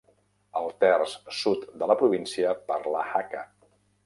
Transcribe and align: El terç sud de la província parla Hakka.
El 0.61 0.71
terç 0.83 1.13
sud 1.41 1.67
de 1.83 1.91
la 1.93 1.99
província 2.01 2.57
parla 2.73 3.05
Hakka. 3.13 3.47